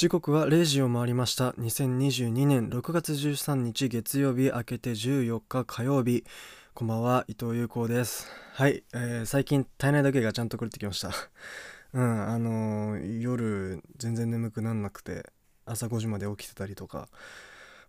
[0.00, 1.50] 時刻は0時を回りました。
[1.50, 6.24] 2022年6月13日月曜日明けて14日火曜日。
[6.72, 8.26] こんばんは伊藤優子です。
[8.54, 11.10] はい、えー、最近体内だけがちゃんと狂ってきました。
[11.92, 15.30] うんあのー、夜全然眠くなんなくて
[15.66, 17.10] 朝5時まで起きてたりとか。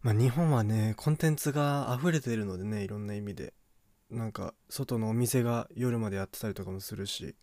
[0.01, 3.53] まあ日本はねコンテンツが溢れてるのでねいろんな意味で。
[4.09, 7.37] なんか外のお店が夜までやってたりとかもするし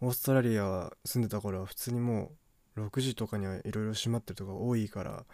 [0.00, 2.45] オーストラリア住んでた頃は普通にもう
[2.76, 5.24] 6時とかにはいろいろ閉まってるとか多いから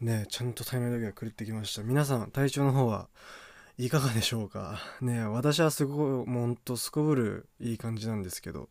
[0.00, 1.82] ねちゃんと体内だけが狂ってきました。
[1.82, 3.08] 皆さん体調の方は
[3.76, 4.78] いかがでしょうか？
[5.00, 8.68] ね私はすごいもうほんとすこぶるいい感じなんですけど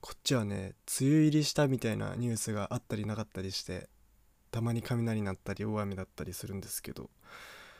[0.00, 3.88] こっちはね梅雨入りしたみたいなニュースがあったりなかったりして
[4.50, 7.10] たまに雷鳴ったり大雨だったりするんですけど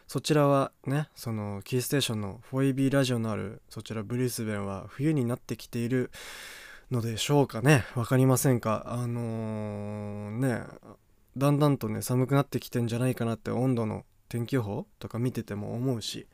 [0.07, 6.11] そちらはねそのキーステーションの 4EB ラジオのあるそちらブリスベンは冬になってきている
[6.91, 7.85] のでしょうかね。
[7.95, 8.85] 分かりませんか。
[8.87, 10.63] あのー、ね
[11.37, 16.27] だんだんとね寒くなってきてんじゃないかなって温度の天気予報とか見てても思うし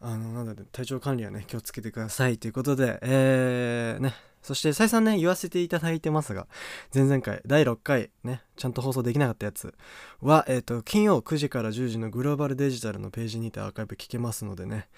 [0.00, 4.14] あのなので体調管理はね気をつけてくださいということでえー、ね。
[4.40, 6.46] そして再三ね言わせていただいてますが
[6.94, 9.74] 前々回第6回ねちゃんと放送できなかったやつ
[10.20, 14.88] はえっ、ー、と金曜9時から10時のグローバルデジタルのページにてアーカイブ聞けますのでね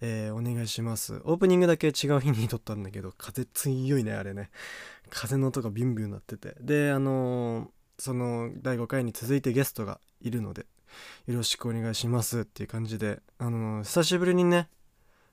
[0.00, 1.20] えー、お願いします。
[1.24, 4.50] オープニングだけ違う日に撮ったんだけど、風強いね、あれね。
[5.10, 6.54] 風の音がビュンビュンなってて。
[6.60, 7.68] で、あのー、
[7.98, 10.66] その第5回に続いてゲストがいるので、
[11.26, 14.68] よろしくお願いしますっていう感じで、あのー、久しぶりにね、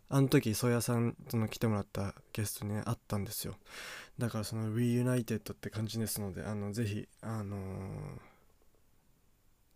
[0.10, 3.56] あの時、ソヤさんその来てもらったゲストにね、会ったんですよ。
[4.18, 7.58] だからその Reunited って感じですので、あの、ぜひ、あの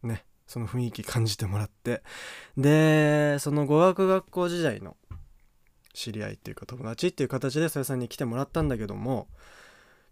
[0.03, 2.01] ね、その雰囲気感じてもらって。
[2.57, 4.97] でその語学学校時代の
[5.93, 9.27] 知り合いっていうか友達っていう形でそやさんに来てもらったんだけども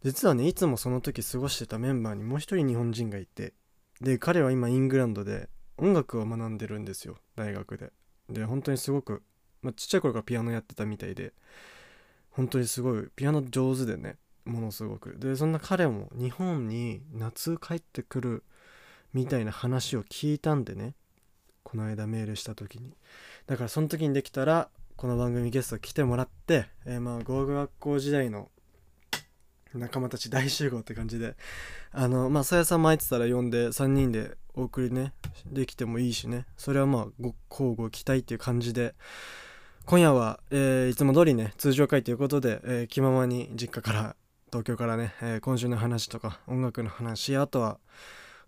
[0.04, 3.54] 実はねいつもその時過ごしてたメンバーにもう一人日本人がいて
[4.00, 7.92] で彼は今イングランドで音楽を学んでるんですよ大学で。
[8.30, 9.24] で本当にすごく、
[9.64, 11.34] ま、ちっちゃい頃からピアノやってたみたいで
[12.30, 15.18] 本当にすごいピアノ上手でねものすごく。
[15.18, 18.44] でそんな彼も日本に夏帰ってくる
[19.14, 20.96] みたいな話を聞いたんでね。
[21.64, 22.96] この間メールした時に。
[23.46, 28.50] だからその時にできたらこの番組ゲスト来てもらって、えー、まあ語学学校時代の
[29.74, 31.36] 仲間たち大集合って感じで
[31.92, 35.12] あのまあさやさんも入ってたら呼んで3人でお送りね
[35.46, 36.46] できてもいいしね。
[36.56, 38.96] それはまあご交互期待っていう感じで。
[39.86, 44.16] 今夜は、えー、いつも通りね通常回ということで、えー、気ままに実家から
[44.48, 47.80] 東京からね、えー、今週の話とか音楽の話あとは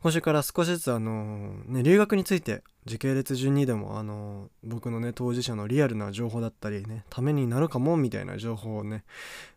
[0.01, 9.03] 今週から少しずつあのね留学について時系列順にでもあの僕のね当事者のリアルな情報だったりねためになるかもみたいな情報をね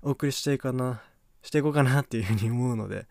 [0.02, 1.00] お送りしていかな
[1.42, 3.06] していこうかなっていうふうに思うので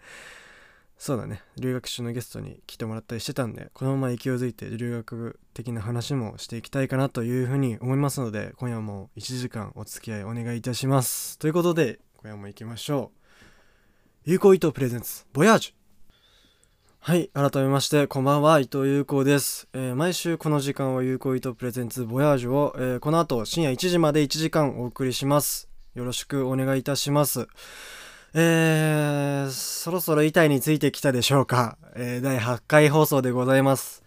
[0.97, 11.39] そうだね留学中のゲストに来てもらったりしてたんでこのまま勢いづいて留学的な話もしていきたいかなというふうに思いますので今夜も1時間お付き合いお願いいたします。
[11.39, 14.29] ということで今夜も行きましょう。
[14.29, 15.80] 有効糸プレゼンツボヤージュ。
[17.03, 17.31] はい。
[17.33, 18.59] 改めまして、こんばんは。
[18.59, 19.67] 伊藤優子です。
[19.73, 25.67] えー、毎週この時間は有効伊藤プレゼンツボヤージュを、えー、この後深夜1時まで1時間お送りします。
[25.95, 27.47] よろしくお願いいたします。
[28.35, 31.79] えー、そろそろ板についてきたでしょうか。
[31.95, 34.03] えー、第8回放送でございます。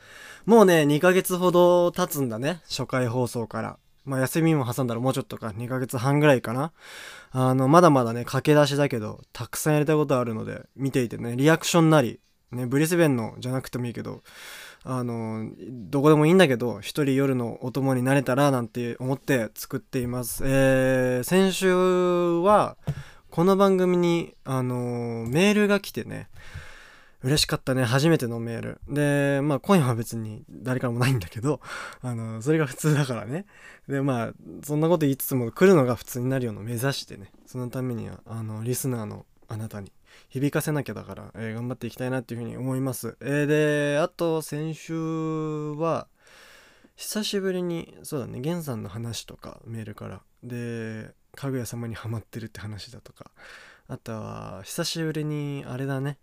[0.46, 2.60] もうね、2ヶ月ほど経つんだね。
[2.68, 3.76] 初回放送から。
[4.04, 6.70] まあ、休みも挟んだらもうちょっとか、2ヶ月半ぐらいかな。
[7.32, 12.20] あの、まだまだね、駆け出しだけど、たくさんやりたいことあるので、見ていてね、リアクションなり、
[12.54, 14.22] ね、ブリスベンのじゃなくてもいいけど、
[14.84, 20.44] あの、どこでもいいんだけど、一人夜のお供になれたらなんて思って作っています。
[20.46, 22.76] えー、先週は、
[23.30, 26.28] この番組に、あのメールが来てね、
[27.24, 27.84] 嬉しかったね。
[27.84, 28.80] 初めてのメール。
[28.86, 31.60] で、まあ今夜は別に誰からもないんだけど、
[32.02, 33.46] あの、それが普通だからね。
[33.88, 34.32] で、まあ、
[34.62, 39.90] そんなこと言いつつも来るのが普通になるような目指してね、そのためには、あの、リスナーのあなたに
[40.34, 43.16] 響かせなきゃだから、えー、頑張っていきたいなっていうふうに思います。
[43.20, 44.92] えー、で、あと先週
[45.76, 46.08] は、
[46.96, 50.22] 久しぶりに、そうだね、源さんの話とか、メールから。
[50.42, 53.30] で、かぐや様にハマってるって話だとか。
[53.86, 56.18] あとは、久しぶりに、あれだね、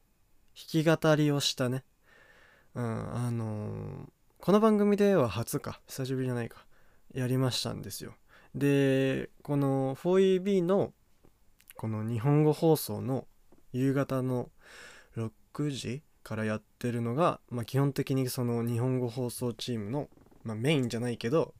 [0.73, 1.85] 弾き語りをしたね。
[2.75, 4.09] うん、あのー、
[4.41, 6.65] この番組では初か、久しぶりじゃないか、
[7.13, 8.13] やりましたんですよ。
[8.55, 10.91] で、この 4EB の、
[11.75, 13.25] この日本語放送の
[13.73, 14.49] 夕方の
[15.17, 20.07] 6時からやってるのが、まあ、基本的にその日本語放送チームの、
[20.43, 21.53] まあ、メインじゃないけど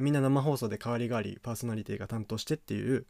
[0.00, 3.06] みんな生放送で代わり代わりパーソナリティが担当してっていう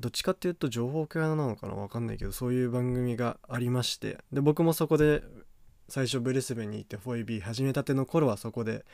[0.00, 5.22] どっちかっていうと情報系なのかな分かんないけどそういう番組がありましてで僕もそこで
[5.88, 8.84] 最初ブリスベンに行ってフォイビー始めたての頃はそこで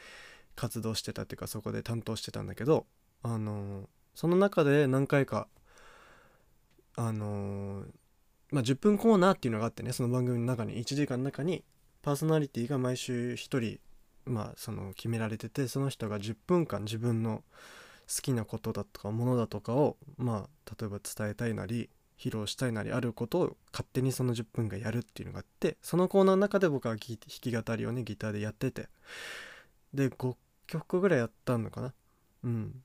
[0.55, 2.87] 活動してたっていうかそこで担当してたんだけど
[3.23, 5.49] あのー、その中で何回か
[6.97, 7.87] あのー、
[8.51, 11.65] まあ、10分コーナーっていうのがあってねその番組の中に1時間の中に
[12.03, 13.79] パーソナリティが毎週1人、
[14.25, 17.43] まあ、その決められててその人が10分間自分の
[18.09, 28.89] 好きなことだとかものだとかを、まあ、例えば伝えたいなり披露したいなりあることを勝手にその10分がやるっていうのがあってそのコーナーの中で僕は弾き語りをねギターでやってて
[29.95, 30.37] で5
[30.67, 31.95] 曲ぐらいやったのかな。
[32.45, 32.83] うん。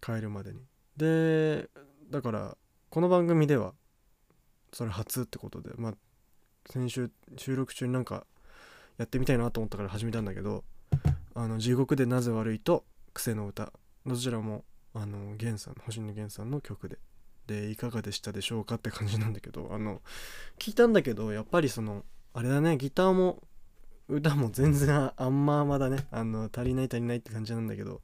[0.00, 0.60] 帰るまでに。
[0.96, 1.68] で
[2.10, 2.56] だから
[2.90, 3.74] この番組では
[4.72, 5.94] それ初ってことでまあ
[6.70, 8.26] 先週収録中になんか
[8.98, 10.64] やってみたいなと思ったから始めたんだけど
[11.34, 12.84] あの地獄でなぜ悪いと
[13.14, 13.72] 癖の歌。
[14.06, 16.98] どちらもあの源さん星野源さんの曲で。
[17.46, 20.02] でいかがでしたでしょうかって感じなんだけどあの
[20.58, 22.04] 聞いたんだけどやっぱりその
[22.34, 23.42] あれだねギターも
[24.06, 28.02] 歌も全然あんままだねあの足りない足りないって感じなんだけど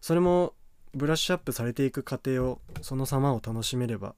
[0.00, 0.54] それも
[0.92, 4.16] ブラッシュアップされていく過程をその様を楽しめれば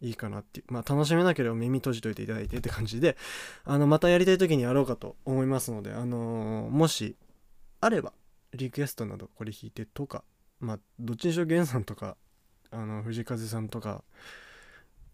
[0.00, 0.72] いいかなっていう。
[0.72, 3.16] まあ楽しめなければ耳閉じといていただいてって感じで、
[3.64, 7.16] あの、またやりたい時にやろうかと思いますので、あのー、もし、
[7.80, 8.12] あれば、
[8.54, 10.24] リクエストなどこれ弾いてとか、
[10.60, 12.16] まあ、どっちにしろ源さんとか、
[12.70, 14.02] あの、藤風さんとか、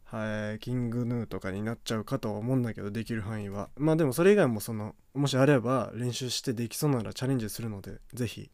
[0.04, 3.70] はい、キングヌーとかになっちゃうかとは思うんだけどできる範囲は。
[3.76, 8.50] まあでもそれ以外もそのもしあれば練習してできそうならチャレンジするので是非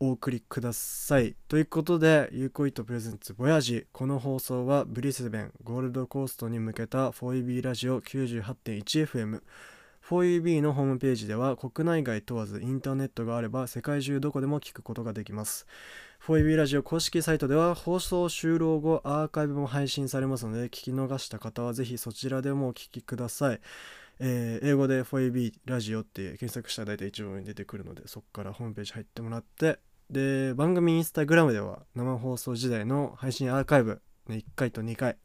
[0.00, 1.36] お送りください。
[1.48, 9.42] ということでゆうこいとプレゼンツボヤジこの放送はブリスベンゴールドコーストに向けた 4EB ラジオ 98.1FM
[10.08, 15.66] 4UB のホームページでは国内外問わずインターネットがあれば世界中どこでも聞くことができます。
[16.24, 23.60] フォイビーラジオ公式サイトでは放送終了後アーカイブも配信されますので聞き逃した方はぜひそちらでもお聞きください。
[24.20, 35.18] えー、英語でフォイビーラジオって検索したら大体一部に出てくるのでそこからホームページ入ってもらってで番組インスタグラムでは生放送時代の配信アーカイブ、ね、1回と2回、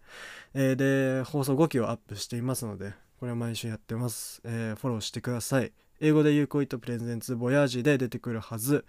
[0.53, 2.91] えー、で放送5期をアップしていますので
[3.21, 5.71] これは毎週やってます、えー、フォローしてください。
[6.01, 8.85] 英語で有効ットプレゼンツボヤージで出てくるはず。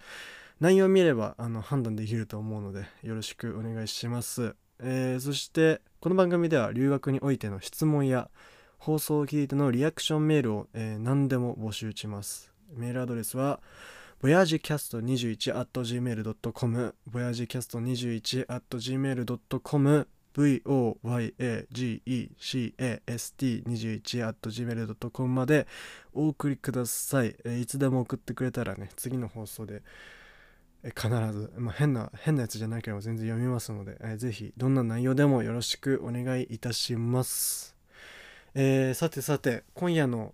[0.61, 8.29] 内容を見ればあの判断できると思うのでよろしくお願いします、えー、そしてこの番組では留学においての質問や
[8.77, 12.53] 放送を聞いてのリアクションメールを、えー、何でも募集します。
[12.75, 13.59] メールアドレスは
[14.21, 20.07] voyagecast21.gmail.com voyagecast21.gmail.com
[23.11, 25.65] voyagecast21.gmail.com まで
[26.13, 29.81] お送りください、えー、いつでも送ってくれたらね次の放送で
[30.83, 37.75] 必ず、まあ、変な変なやつじゃなければ全然読みますので、えー、ぜひどんな内容でもよろしくお願いいたします、
[38.55, 40.33] えー、さてさて今夜の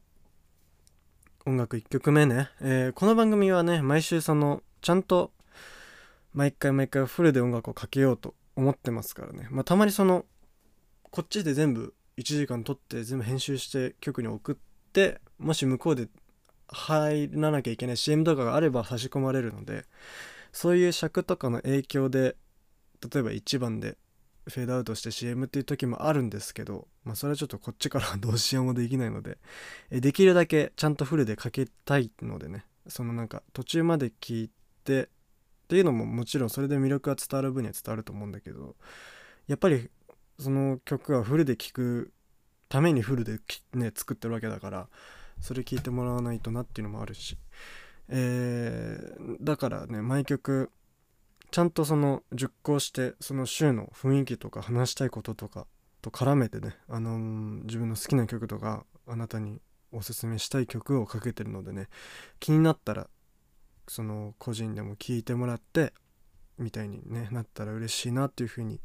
[1.45, 5.31] 音楽1曲目ね、えー、この番組はね毎週そのちゃんと
[6.33, 10.25] 毎回毎回フルで音楽をかけようと思ってますからね、まあ、たまにその
[11.11, 14.55] こっちで全部1時間撮って全部編集して局に送っ
[14.93, 16.07] てもし向こうで
[16.67, 19.85] 入らなきゃいけない CM とかがあれば差し込まれるので
[20.57, 22.35] そういう尺とかの影響で
[23.13, 23.95] 例えば1番で
[24.47, 29.37] フェードアウトして CM っていう時もあるんですけど、まあ、それはちょっとこっちからはどうしようもできないので
[29.91, 32.65] えできるだけちゃんとフルでかけたいのでね。
[32.87, 34.51] そのなんか途中まで聞い
[34.83, 35.07] てっ
[35.67, 38.75] ていうのももちろんそれで魅力が伝わる分には伝わると思うんだけど
[39.45, 39.91] やっぱり
[40.39, 42.13] その曲はフルで聴く
[42.67, 43.39] ためにフルで、
[43.75, 44.87] ね、作ってるわけだから
[45.39, 47.37] それ聞いてもらわないとなっていうのもあるし。
[48.09, 50.71] えー、だからね毎曲
[51.51, 55.65] ちゃんとその熟考してその週の雰囲気とか話したいこととか
[56.01, 59.61] と絡めてね、あのー、自分の好きな曲とかあなたに
[59.91, 61.87] おすすめしたい曲をかけてるのでね
[62.39, 63.07] 気になったら
[63.87, 65.93] その個人でも聴いてもらって
[66.57, 68.81] みたいに、ね、なったら嬉しいなっていうふうに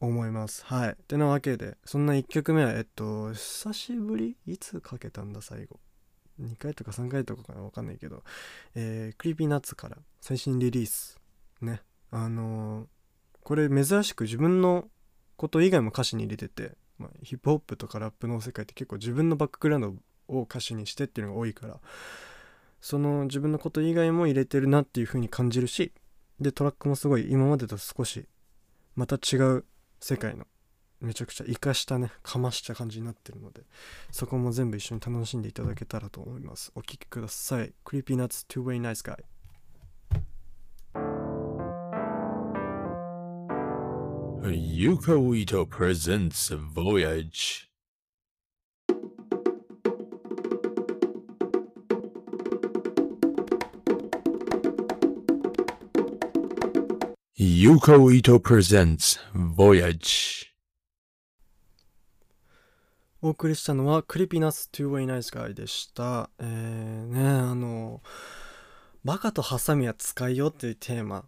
[0.00, 0.64] 思います。
[0.64, 0.90] はい。
[0.90, 4.36] ってなわけでそんな1曲目はえっと久しぶり？
[4.46, 5.78] いつかけたんだ最後。
[6.40, 8.22] 2回とか3回とかかなわかんないけど、
[8.74, 11.18] えー、 Creepy Nuts から最新リリース。
[11.60, 11.82] ね。
[12.10, 12.86] あのー、
[13.42, 14.88] これ珍しく自分の
[15.36, 19.94] こと以外も歌詞に入れてて、まあ、ヒップホップとかラップの世界って結構自分のバックグラウンド
[20.28, 21.80] を歌詞にしてっていうのが多いから、
[22.80, 25.92] その自分のこと以外も入れてるなっていう風に感じるし、
[26.40, 28.26] で、トラックもすごい今までと少し
[28.96, 29.64] また違う
[30.00, 30.46] 世界の
[31.00, 33.62] めちゃくちゃ生かしたねかました感じになってるので
[34.10, 36.72] そこも全部一緒に楽しんでいただけたらと思います。
[36.74, 37.72] お聴きください。
[37.84, 39.16] Creepy Nuts Two Way Nice Guy
[44.42, 47.70] Yuko Ito ゼンツ Voyage.
[57.42, 60.49] ユカウ・イト・プレゼンツ・ボヤジ。
[63.22, 66.30] お送りしたのはクリピナス Two-Way Nice Guy でした。
[66.38, 68.00] えー、ねあの、
[69.04, 71.26] バカとハサミは使いよっていうテーマ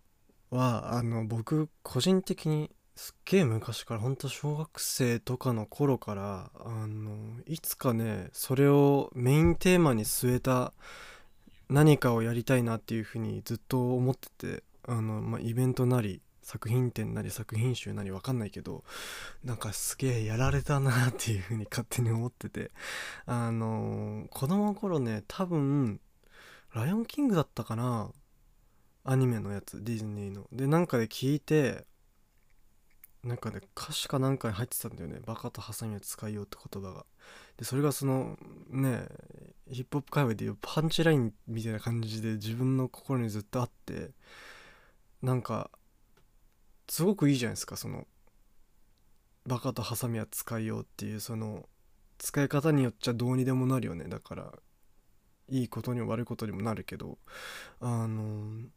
[0.49, 7.15] は、あの、僕個人的にすっげえ昔から、ほんと小学生とかの頃から、あの、
[7.47, 10.73] いつかね、それをメインテーマに据えた
[11.69, 18.85] 何かをやりたいなっていうふうにずっと思ってて、あの、まあ、イベントなり、作品展なり作品集なりわかんないけど
[19.45, 22.71] なんかすげえやられたなっていうふうに勝手に思ってて。
[23.27, 26.01] あのー子供の頃ね多分
[26.75, 28.11] 「ライオンキング」だったかな？
[29.05, 30.47] アニメのやつディズニーの。
[30.53, 31.87] でなんかで聞いて
[33.23, 37.07] なんかね歌詞かなんかに入ってたんだよね「バカとハサミを使いよう」って言葉が。
[37.57, 39.07] でそれがそのね
[39.71, 44.11] ヒップホップ界隈でいうパンチラインみたいな感じで自分の心にずっとあって
[45.21, 45.71] なんか
[46.89, 48.07] すごくいいじゃないですかその
[49.47, 51.69] バカとハサミは使いようっていうその
[52.19, 54.05] 使い方によっちゃどうにでもなるよね。
[54.05, 54.53] だから
[55.49, 57.19] いいことにも悪いことにもなるけど
[57.81, 58.69] あの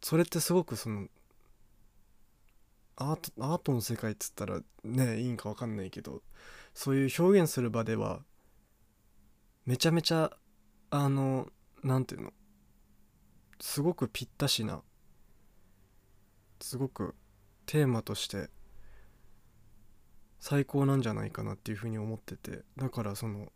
[0.00, 1.08] それってすごくその
[2.96, 6.22] アートアートの世界っつったらねいいんか分かんないけど
[6.74, 8.20] そういう表現する場では
[9.66, 10.30] めちゃめちゃ
[10.90, 11.48] あの
[11.82, 12.32] なんていうの
[13.60, 14.80] すごくぴったしな
[16.60, 17.14] すごく
[17.66, 18.48] テーマとして
[20.40, 23.52] 最高なんじゃないかなっていうふうに思っててだからその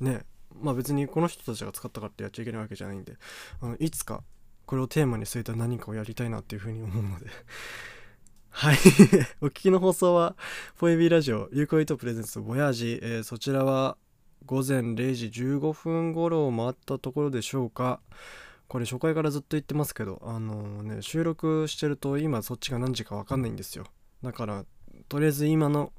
[0.00, 0.24] ね
[0.60, 3.14] まあ別にこの人たちが使ったからってやっちゃいけないわけじゃないんで
[3.60, 4.22] あのいつか
[4.66, 7.26] これをテーマに据えた何かをやりたいなっていうふうに思うので。
[8.54, 8.76] はい。
[9.40, 10.36] お聞きの放送は
[10.76, 13.96] フォエビラジオ有効イトプレゼンツボヤージ、えーそちらは
[14.44, 18.00] 午前0時15分頃を回ったところでしょうか。
[18.72, 23.84] これ初回からずっと言ってますけどあのね収録してると今そっちが何時か分かんないんですよ。
[24.22, 24.64] だから
[25.10, 25.92] とりあえず今の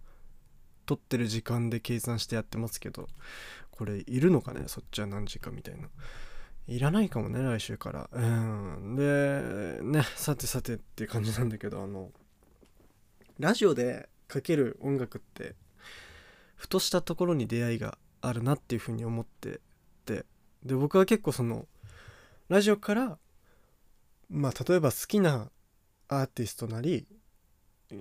[0.88, 3.08] 撮ってる時間で計算してやってますけど
[3.70, 4.64] これいるのかね？
[4.66, 5.88] そっちは何時かみたいな。
[6.68, 8.10] いらないかもね来週から。
[8.12, 8.96] うん。
[8.96, 12.10] でねさてさてって感じなんだけどあの
[13.38, 15.54] ラジオでかける音楽って
[16.56, 19.62] ふとしたところに出会いがあるなっていうふうに思って
[20.06, 20.26] て
[20.64, 21.68] で僕は結構その
[22.50, 23.18] ラジオから
[24.30, 25.50] まあ例えば好きな
[26.10, 27.08] アーティストなり、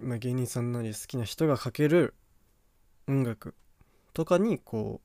[0.02, 2.14] まあ、芸人さんなり好きな人がかける
[3.08, 3.54] 音楽
[4.12, 5.00] とかにこ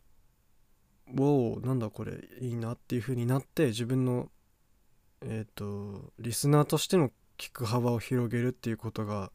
[1.16, 4.32] う「おおなんだこれいいな」っていう風になって自分の
[5.22, 9.32] えっ、とリスナーとしての聞く幅を広げるっていうことが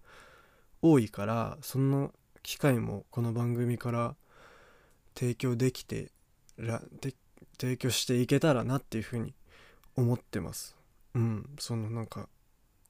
[0.81, 2.11] 多いからそんな
[2.43, 4.17] 機会もこの番組から
[5.15, 6.11] 提供できて
[6.57, 7.15] らで
[7.61, 9.35] 提供していけたらなっていう風に
[9.97, 10.77] 思ってます。
[11.15, 11.49] うん。
[11.59, 12.29] そのなんか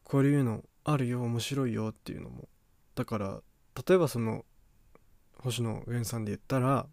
[0.04, 2.48] こういうのあるよ面白いよっていうのも。
[2.94, 3.40] だから
[3.86, 4.44] 例えばその
[5.38, 6.86] 星野源さんで言ったら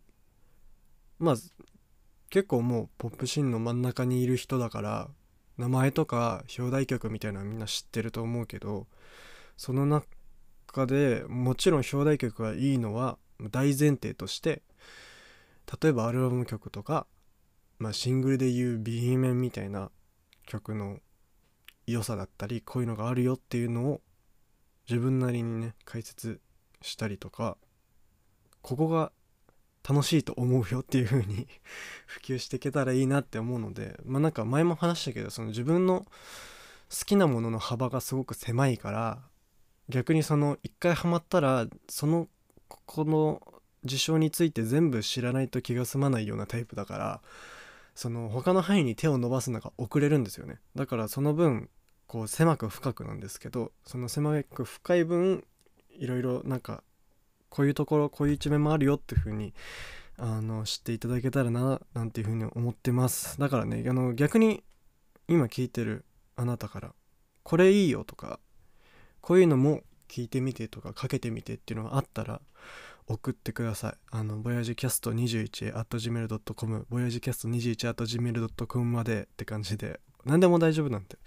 [1.20, 1.36] まあ
[2.30, 5.10] 結構もうポップシーンの真ん中にいる人だから
[5.58, 8.88] 名前とか表題曲みたいなのはみんな知ってると思うけど
[9.58, 13.18] その中でもちろん表題曲がいいのは
[13.51, 14.62] 大前提として
[15.82, 17.06] 例えばアルバム曲とか、
[17.78, 19.92] まあ、シングルでいう B 面みたいな
[20.50, 20.98] 曲の
[21.88, 24.01] 良さだったりこういうのがあるよっていうのを
[24.89, 26.41] 自分なりにね解説
[26.82, 27.56] したりとか
[28.62, 29.12] ここが
[29.88, 31.48] 楽しいと思うよっていう風に
[32.06, 36.06] 普及していけたらいいなって思うのでまあなんか前も話したけどその自分の
[36.89, 39.22] 好きなものの幅がすごく狭いから
[39.88, 42.27] 逆にその一回ハマったらその
[42.68, 43.41] この
[43.84, 47.22] 事象について全部知らないと気が済まないようなタイプだから
[47.96, 50.60] その他の範囲に手を伸ばすのが遅れるんですよね。
[50.75, 51.69] だからその分
[52.08, 55.46] こう狭く深くなんですけどその狭く深い分
[55.91, 56.84] いろいろなんか
[57.50, 59.53] こういうところこういう一面もあるよっていう風に
[60.17, 63.39] あの知っていただけたらななんていう風に思ってます。
[63.39, 64.63] だからねあの逆に
[65.27, 66.05] 今聞いてる
[66.36, 66.93] あなたから
[67.43, 68.39] これいいよとか
[69.22, 72.41] こういうのも聞いてみてとかかけてみてっていうのがあったら
[73.10, 73.94] 送ってください。
[74.12, 81.18] あの、ボヤジキャスト21 at gmail.com、ボヤジキャスト21 at gmail.com までって感じで、何でも大丈夫なんで、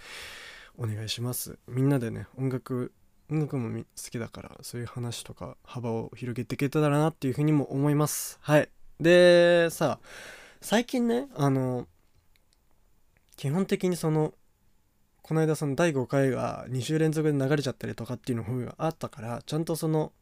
[0.79, 1.59] お願いします。
[1.67, 2.93] みんなでね、音楽、
[3.29, 8.39] 音楽も好きだから、そういう話とか幅を広げていけたらなっていうふうにも思います。
[8.43, 8.69] はい。
[9.01, 9.99] で、さ、
[10.61, 11.89] 最近ね、あの、
[13.37, 14.35] 基本的にその、
[15.23, 20.13] この間その第5回が2週連続で流れちゃったりとかっていうのがあったから、ちゃんとその、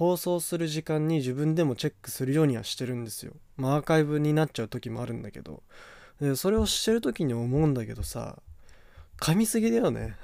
[0.00, 3.34] 放送する時間に自分でもチェックするようにはしてるんですよ。
[3.58, 5.62] まあアーカイブになっちゃう時もあるんだけど。
[6.22, 8.38] でそれをしてる時に思うんだけどさ、
[9.18, 10.16] 噛みすぎだよね。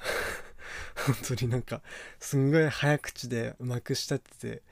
[1.06, 1.82] 本当になんか
[2.18, 4.62] すんごい早口でまくし立てて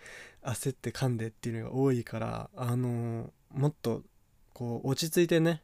[0.42, 4.02] 焦って噛んでっていうのが多いからあのもっと
[4.54, 5.62] こう落ち着いてね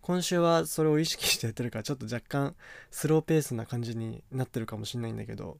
[0.00, 2.54] 今週はそれを意識してやってるからちょっと若干
[2.92, 5.58] スローペースな感じになってるかもしれないんだけど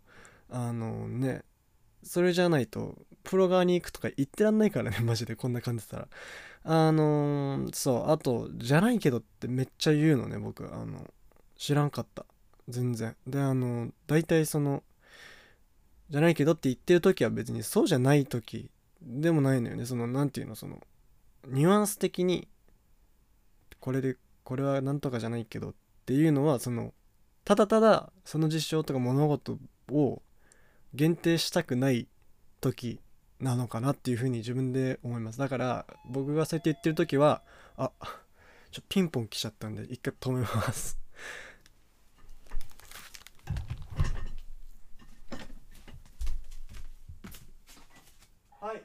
[0.48, 1.42] あのね
[2.06, 2.94] それじゃないと
[3.24, 6.08] プロ側に行くとか言ってらんないからね マジでこんな感じだったら。
[6.68, 10.64] あのそうあとじゃないけどってめっちゃ言うのね僕。
[10.74, 11.12] あの
[11.56, 12.26] 知らんかった。
[12.68, 13.16] 全然。
[13.26, 14.82] であの大体その
[16.10, 18.70] じゃないけどって言ってる時は別にそうじゃない時
[19.02, 19.86] でもないのよね。
[19.86, 20.80] その何て言うのその
[21.46, 22.48] ニュアンス的に
[23.80, 26.92] これでこれはなんとかじゃないけどっていうのはその
[27.44, 29.58] ただただその実証とか物事
[29.92, 30.22] を
[30.94, 32.06] 限定したくない
[32.60, 33.00] 時
[33.40, 35.38] なのかなっていうふうに自分で思います。
[35.38, 37.42] だから僕がそうやって言ってる時は
[37.76, 37.90] あ
[38.70, 40.98] ちょピンポン来ちゃったんで一回止めます。
[48.60, 48.82] はい。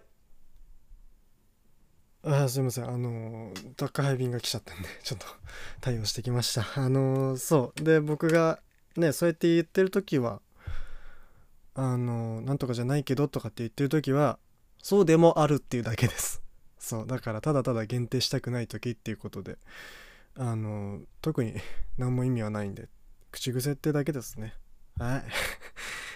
[2.23, 2.89] あすいません。
[2.89, 5.25] あの宅配便が来ちゃったんでちょっと
[5.79, 6.65] 対応してきました。
[6.75, 7.83] あのそう。
[7.83, 8.59] で僕が
[8.97, 10.41] ねそうやって言ってる時は
[11.73, 14.39] あのなんとかじゃないけどとかって言ってる時は
[14.81, 16.41] そうでもあるっていうだけです。
[16.79, 19.57] そうだからただただ限定したくない時っていうことで。
[20.35, 21.55] あの特に
[21.97, 22.89] 何も意味はないんで
[23.31, 24.53] 口癖ってだけですね。
[24.97, 25.23] はい。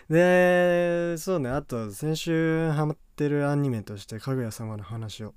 [0.12, 5.34] でそうねあと先週ハマってるアニメとしてかぐや様の話を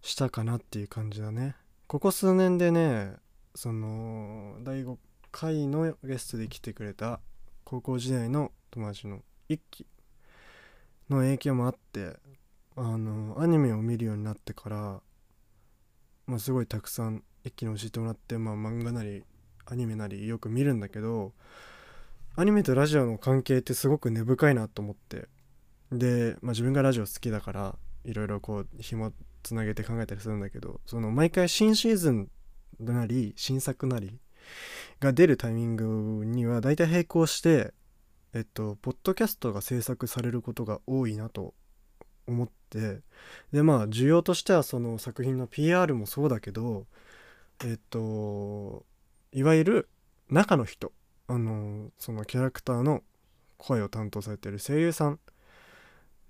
[0.00, 1.56] したかなっていう感じだね。
[1.86, 3.16] ここ数年でね
[3.54, 4.96] その第5
[5.30, 7.20] 回のゲストで来てくれた
[7.64, 9.22] 高校時代の友達の
[9.52, 9.86] 一期
[11.08, 12.16] の影響もあって
[12.76, 15.00] あのアニメを見るようになってから、
[16.26, 19.24] まあ、すごいたくさん一気に教えてもらって、まあ、漫画なり
[19.66, 21.32] アニメなりよく見るんだけど
[22.34, 25.28] アニメとラジオの関係ってすごく根深いなと思って
[25.92, 29.12] で、まあ、自分がラジオ好きだからいろいろこう紐
[29.42, 32.30] つなげて考えたりするんだけどその毎回新シーズン
[32.80, 34.18] なり新作なり
[35.00, 37.74] が出るタイミングには大体並行して
[38.34, 41.54] えっとポッドキャストが制作されることが多いなと
[42.26, 43.00] 思って
[43.52, 46.86] でまあ需要としてはその作品の PR もそうだけど
[47.64, 48.84] えっと
[49.32, 49.88] いわゆる
[50.30, 50.92] 中の人
[51.28, 53.02] あのそのキャラクターの
[53.58, 55.20] 声を担当されてる声優さん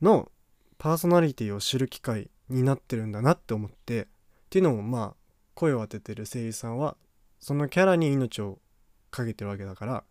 [0.00, 0.30] の
[0.78, 4.06] パーソナリティを知る機会になってるんだなって思ってっ
[4.50, 5.14] ていうのもまあ
[5.54, 6.96] 声を当ててる声優さんは
[7.38, 8.58] そのキャラに命を
[9.10, 10.04] かけてるわけだから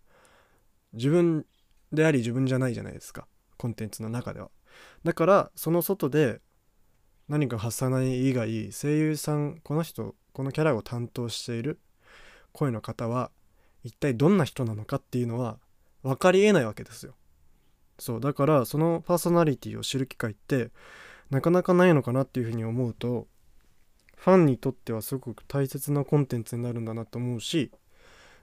[0.94, 1.46] 自分
[1.92, 3.28] であり自分じゃないじゃないですか。
[3.58, 4.50] コンテンツの中では。
[5.04, 6.42] だからその外で
[7.28, 11.80] 何か発さない以外声優さんこの人このキャラを担当している
[12.52, 13.32] 声の方は
[13.84, 15.60] 一体どんな人なのかっていうのは
[16.04, 17.16] 分かりえないわけですよ。
[18.00, 20.72] そうだからそのパーソナリティを知る機会って
[21.30, 23.28] なかなかないのかなっていうふうに思うと
[24.18, 27.72] ファンにとってはすごく大切なコンテンツになるんだなと思うし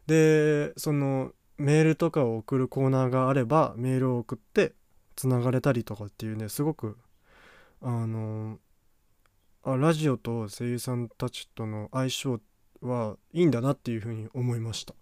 [0.06, 4.74] でそのメールとかを送るコーナーがあればメールを送って
[5.16, 6.96] つながれたりとかっていうねすごく
[7.82, 8.58] あの
[9.64, 12.40] あラジオと声優さんたちとの相性
[12.80, 14.94] はいいんだなっていうふうに思いました。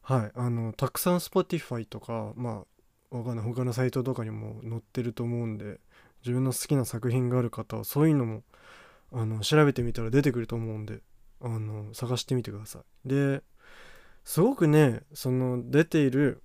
[0.00, 0.32] はい。
[0.34, 2.64] あのたくさん Spotify とかま
[3.12, 5.78] あわかんない他のサイトとかにも載ってると思うんで
[6.24, 8.42] 自分の好きな作品がある方はそういうのも
[9.12, 11.00] あの調べてみたら出てくると思うんで
[11.42, 13.08] あの探してみてください。
[13.08, 13.42] で
[14.24, 16.42] すごくねその出ている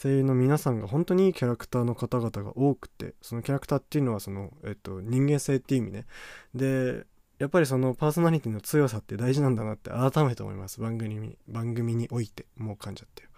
[0.00, 6.06] 声優の皆さんが本当にいいキャラクターの方々が多くてそのキャラクターっていうのはその、えっと、人間性っていう意味ね。
[6.54, 7.04] で
[7.38, 10.80] やっぱりそのパーソナリティの強さって大事なんだなって改めて思います。
[10.80, 13.30] 番組に番組においてもう噛んじゃったよ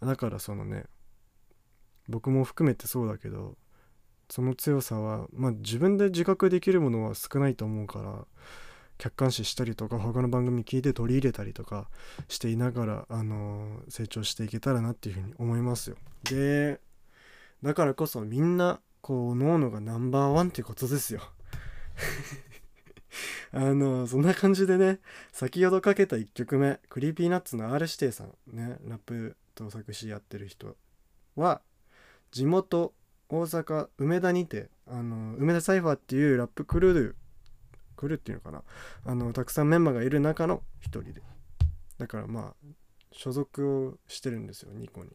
[0.00, 0.08] うん。
[0.08, 0.84] だからそのね
[2.08, 3.56] 僕も含めてそうだけど
[4.30, 8.26] その強さはまあ自分で自覚できるものは少ないと思うから
[9.00, 11.88] 客観視したりとか他の番組聞いて取り入れたりとか
[12.28, 15.96] していながら、あのー成長していけたらなっていうふうに思いますよ。
[16.24, 16.80] で
[17.62, 21.22] だからこそみんなこう脳のがナンバーワンってことですよ。
[23.52, 25.00] あのそんな感じでね
[25.32, 30.76] 先ほどかけた1曲目 Creepy Nuts の R 指定さんねラップと作詞やってる人
[31.36, 31.62] は
[32.30, 32.92] 地元
[33.30, 37.19] 大阪梅田にてあの梅田サイファーっていうラップクルー
[38.00, 38.62] クルーっていうのかな。
[39.04, 41.22] あのたくさんメンバーがいる中の一人で。
[41.98, 42.66] だからまあ
[43.12, 44.72] 所属をしてるんですよ。
[44.72, 45.10] 2個に。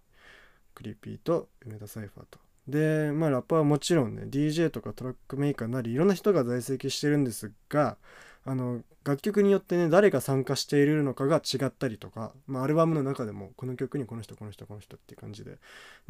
[0.75, 2.39] Creepy と梅田サイファーと。
[2.67, 7.97] でまあラッパーはもちろんね DJ とかトラックメーカーなりいろんな人が在籍してるんですが
[8.43, 15.57] あの楽曲によってね誰が参加しているのかが違ったりとか、まあ、アルバムの中でもこの曲にこの人この人この人っていう感じで。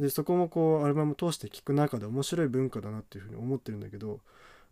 [0.00, 4.20] でそこもこうアルバム通して聴く中で面白い文化だなっていうふうに思ってるんだけど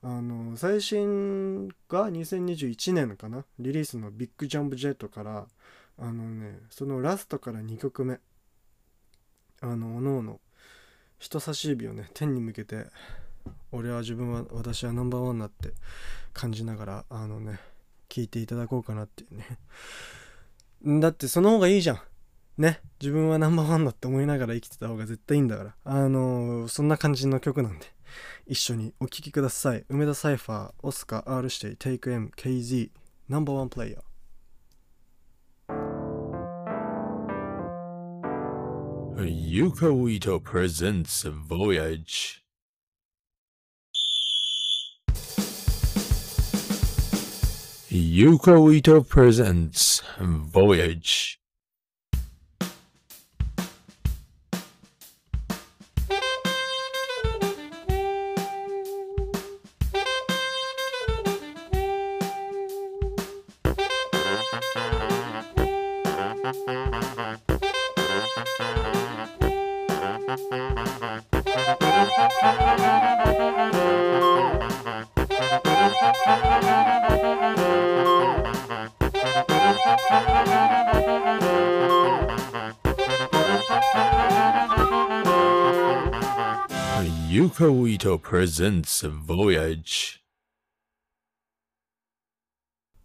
[0.06, 3.46] あの最新が2021年かな？
[3.58, 5.46] リリースの「ビッグジャンプジェットから
[5.98, 8.20] あのねそのラストから2曲目。
[9.62, 10.40] あのおのおの
[11.18, 12.84] 人差し指をね天に向けて
[13.72, 15.72] 俺は自分は私はナンバーワンだって
[16.34, 17.58] 感じながらあのね
[18.10, 19.58] 聞いていただこうかなっていうね。
[21.00, 22.00] だってその方がいいじゃん。
[22.58, 25.74] ね自分はナンバーワンだって思いながら生きてた方が絶対いいんだから。
[25.84, 27.93] あのー、そんな感じの曲なんで。
[28.46, 32.90] 一緒にお聴きください梅田サイファーオスカー R 指定 Take M KZ
[33.28, 34.02] ナンバーワンプレイヤー
[39.16, 42.42] Yuko Ito presents Voyage.
[47.88, 51.23] Yuko Ito presents Voyage.
[88.24, 90.20] Presents Voyage.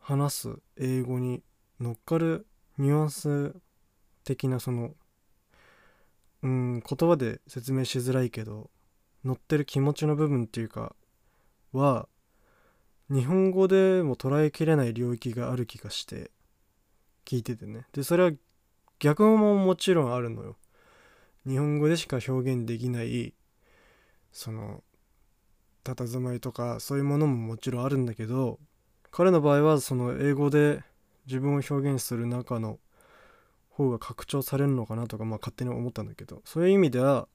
[0.00, 1.42] 話す英語に
[1.80, 2.46] 乗っかる
[2.78, 3.54] ニュアンス
[4.24, 4.94] 的なその
[6.42, 8.70] うん言葉で説明しづらいけど
[9.24, 10.94] 乗ってる気持ちの部分っていうか
[11.72, 12.08] は
[13.10, 16.30] 日本語でも捉えきれない領域がある気がして
[17.24, 17.86] 聞いててね。
[17.92, 18.32] でそれは
[18.98, 20.56] 逆ももちろんあるのよ。
[21.46, 23.34] 日本語でしか表現できない
[24.32, 24.82] その
[25.84, 28.58] 佇まいとかそういうものももちろんあるんだけど
[29.10, 30.82] 彼の場合はその英語で
[31.26, 32.78] 自分を表現する中の
[33.70, 37.28] 方が拡張されるのかなとかまあ勝手に思ったんだけどそういう意味では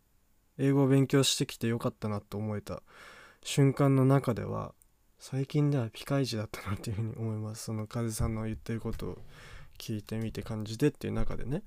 [0.57, 2.81] 英語を勉強してきてよかったなと思えた
[3.43, 4.73] 瞬間の中では
[5.19, 7.65] 最近ではピカイチだったなっていうふうに思います。
[7.65, 9.17] その風さんの言ってることを
[9.77, 11.63] 聞いてみて感じてっていう中でね。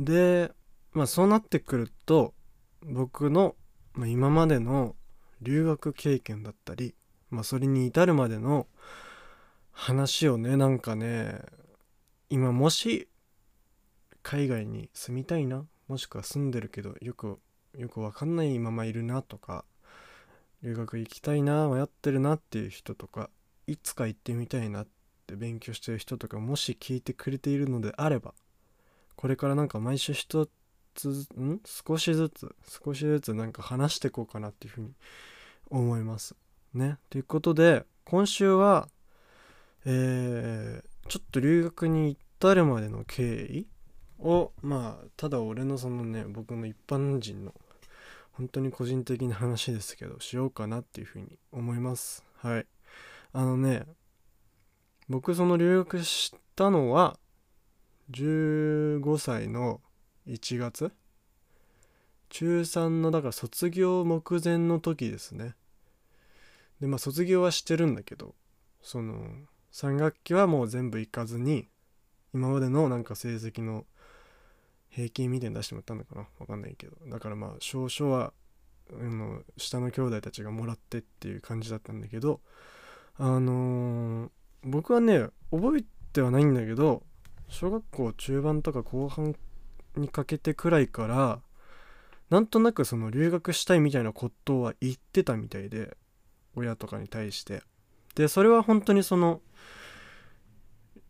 [0.00, 0.52] で
[0.92, 2.34] まあそうなってくると
[2.82, 3.56] 僕の、
[3.92, 4.96] ま、今までの
[5.42, 6.94] 留学経験だったり、
[7.30, 8.66] まあ、それに至るまでの
[9.72, 11.40] 話をねなんかね
[12.30, 13.08] 今もし
[14.22, 17.38] 海外に住みたいなもしくは住んでるけどよく
[17.76, 19.64] よくわかんないままいるなとか
[20.62, 23.30] 留学行きたいな迷ってるなっていう人とか
[23.66, 24.86] いつか行ってみたいなっ
[25.26, 28.34] て勉強してる人とかもし聞いてくれているのであれば
[29.16, 30.48] これからなんか毎週一
[30.94, 31.60] つん？
[31.64, 32.54] 少しずつ
[32.84, 34.92] 少しずつなんか話していこうかなっていうふうに
[35.70, 36.36] 思います。
[36.74, 36.98] ね。
[37.08, 38.88] ということで今週は
[39.84, 43.66] えーちょっと留学に至るまでの経緯
[44.18, 47.52] をまあただ俺のそのね僕の一般人の
[48.32, 52.24] 本当に個人的な話ですけどしようかなっていうふうに思います。
[52.36, 52.66] はい。
[53.32, 53.84] あのね
[55.08, 57.18] 僕その留学したのは
[58.10, 59.80] 15歳の
[60.26, 60.92] 1月。
[62.30, 65.54] 中3のだから卒業目前の時ですね。
[66.80, 68.34] でまあ卒業はしてるんだけど
[68.80, 69.26] その
[69.72, 71.68] 3学期はもう全部行かずに
[72.34, 73.86] 今までのなんか成績の
[74.90, 76.26] 平均みたいに出してもらったのかな？
[76.38, 76.96] わかんないけど。
[77.06, 78.32] だからまあ少々は
[78.92, 82.40] あの下の兄弟たちがもらってっていう感じだったんだけど
[83.16, 84.30] あのー
[84.64, 87.02] 僕はね覚えてはないんだけど
[87.48, 89.34] 小学校中盤とか後半
[89.96, 91.40] にかけてくらいから
[92.30, 95.96] なんとなくその留学したいみたいなことは言ってたみたいで
[96.54, 97.62] 親とかに対して。
[98.14, 99.40] でそれは本当にその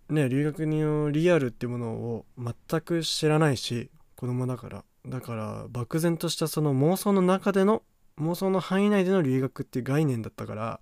[0.09, 4.85] ね留学のリアルっていうものを全く知らないし子供だから。
[5.05, 7.83] だから漠然としたその妄想の中での
[8.21, 10.81] 妄想の範囲内での留学っていう概念だったから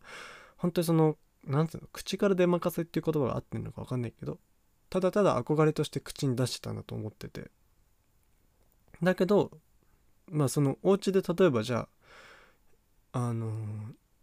[0.59, 4.39] 本当にそのなんていうの口から出まかせっていう言葉が合ってるのか分かんないけど
[4.91, 7.51] ただただ憧れとして口に出してたんだと思ってて。
[9.03, 9.51] だけど
[10.29, 11.89] まあそのお家で例えばじゃ
[13.13, 13.55] ああのー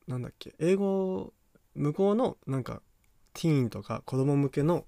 [0.08, 1.34] なんだっけ英語
[1.78, 2.82] 向こうのなんか
[3.34, 4.86] ティーンとか子供向けの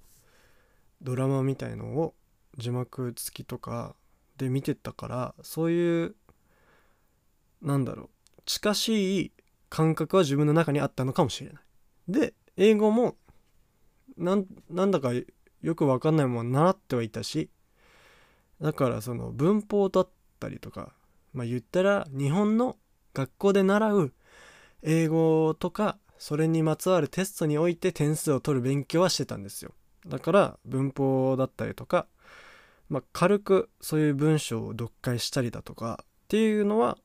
[1.02, 2.16] ドラマみたいのを
[2.58, 3.96] 字幕付きとか
[4.38, 6.16] で見てたからそういう
[7.62, 9.32] なんだろう近しい
[9.70, 11.62] 感覚は自分の中にあったのかもしれない。
[12.08, 13.16] で英語も
[14.18, 15.12] なんだか
[15.62, 17.50] よくわかんないもの習ってはいたし
[18.60, 20.94] だからその文法だったりとか
[21.34, 22.78] まあ言ったら日本の
[23.14, 24.14] 学校で習う
[24.82, 29.72] 英語とかそれにまつわるテストにおいて点数を取る勉強はしてたんですよ。
[30.06, 32.08] だから文法だったりとか、
[32.90, 36.98] まあ、軽くそういう文章を読解したりだとかっていうのは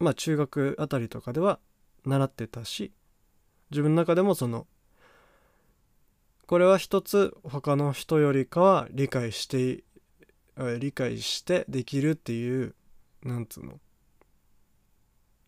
[0.00, 1.60] まあ中学あたりとかでは
[2.04, 2.92] 習ってたし
[3.70, 4.66] 自分の中でもその
[6.46, 9.84] これは一つ他の人よりかは理解して
[10.80, 12.74] 理解してできるっていう
[13.22, 13.78] なんつうの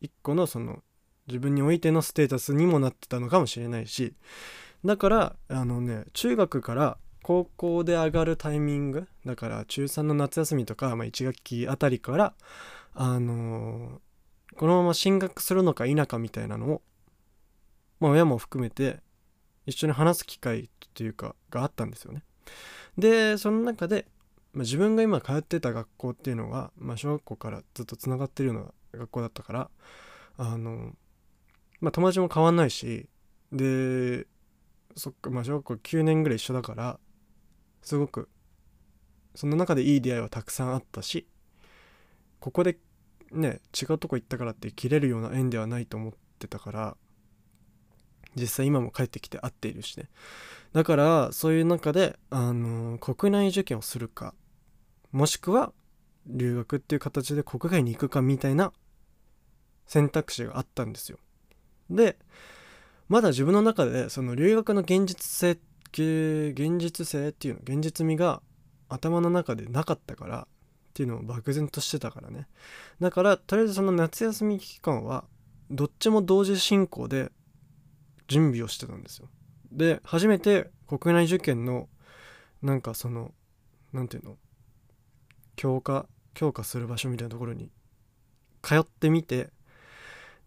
[0.00, 0.82] 一個のその
[1.26, 4.14] 自分においてのステータスにもなってたのかもしれないし
[4.84, 12.34] だからあのね中学から高校で上がるタイミングだから中3の夏休みとか、まあ、1学期あたりから
[12.94, 14.06] あのー
[14.56, 16.82] このまま進学するのか否かみたいなのを、
[18.00, 19.00] まあ、親も含めて
[19.66, 22.22] 一緒に話す機会というかがあったんですよね。
[22.96, 24.06] でその中で、
[24.54, 28.62] まあ、自分が今通ってた学校っていうのが、まあ、小学校からずっとつながってるよう
[28.94, 29.70] な学校だったから
[30.38, 30.94] あの
[31.80, 33.08] まあ友達も変わんないし
[33.52, 34.26] で
[34.96, 36.98] そっかまあ小学校9年ぐらい一緒だから
[37.82, 38.28] すごく
[39.34, 41.26] その中でいい出会いはたくさんあったし
[42.40, 42.78] ここで
[43.32, 46.96] ね違うとこ行ったからって切れるような縁ではないと思ってたから
[48.36, 50.08] 実際今も帰ってきて会っているしね。
[50.72, 54.34] だからそういう中で、あの国内受験をするか
[55.10, 55.72] もしくは
[56.26, 58.72] 留学っていう形で国外に行くかみたいな
[59.86, 61.18] 選択肢があったんですよ。
[61.90, 62.16] で
[63.08, 65.58] まだ自分の中でその留学の現実性
[65.92, 68.42] 現実性っていうの現実味が
[68.88, 70.46] 頭の中でなかったからっ
[70.92, 72.46] ていうのを漠然としてたからね。
[73.00, 75.24] だからとりあえずその夏休み期間は
[75.70, 77.30] どっちも同時進行で
[78.28, 79.28] 準備をしてたんですよ。
[79.72, 81.88] で初めて国内受験の
[82.62, 83.32] なんかその
[83.92, 84.36] なんていうの
[85.54, 87.70] 強化強化する場所みたいなところに
[88.62, 89.50] 通ってみて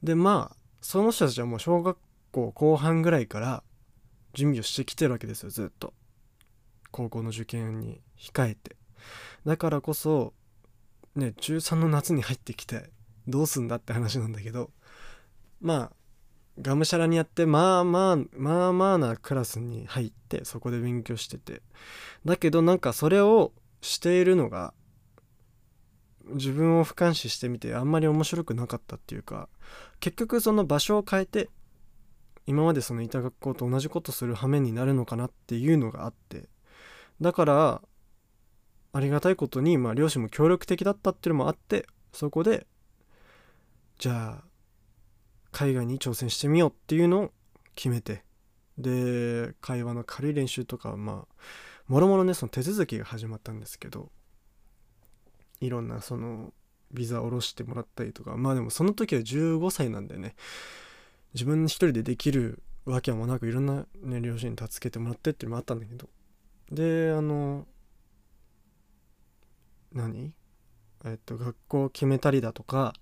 [0.04, 1.98] でまあその人たちはもう小学
[2.32, 3.63] 校後半ぐらいから
[4.34, 5.94] 準備をしてきてるわけですよずっと。
[6.92, 8.76] 高校の受験に控えて。
[9.46, 10.34] だからこそ
[11.15, 12.89] ね中3の夏に入ってきて
[13.28, 14.72] どうすんだって話なんだけど
[15.62, 15.92] まあ
[16.62, 21.62] がむしゃらにやってまあまあまあまあなクラスに入ってそこで勉強してて。
[22.26, 24.74] だけどなんかそれをしているのが
[26.34, 29.50] 自分を俯瞰視してみてあんまり面白くなかったっていうか
[30.00, 31.50] 結局その場所を変えて
[32.46, 36.50] 今までそのいた学校と同じことする羽目になるのかなっていうのがあって
[37.22, 37.82] だから
[38.92, 42.65] ありがたいことにまあ両親も協力的だったっていうのもあってそこで
[44.00, 44.44] じゃあ
[45.52, 47.32] 海外に挑戦してみようっていうのを
[47.76, 48.24] 決めて
[48.78, 51.36] で会話の軽い練習とかまあ
[51.88, 54.10] もろもろねその手続きが始まったんですけど
[55.62, 56.54] いろんなその
[56.91, 58.36] ビザ下ろしてもらったりとか。
[58.38, 60.36] まあでもその時は15歳なんだよね。
[61.34, 66.10] 自分一人でできるわけもなくいろんな、ね、両親に助けてもらってっていうのもあったんだけど。
[66.72, 67.67] であの
[69.91, 70.34] 何？
[71.06, 72.93] えっと学校決めたりだとか。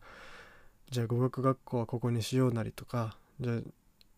[0.89, 3.17] じゃあ語学学校はここにしようなりとか。
[3.39, 3.60] じゃあ